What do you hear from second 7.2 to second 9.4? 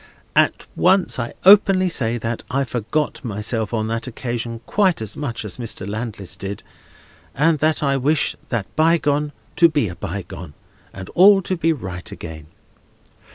and that I wish that bygone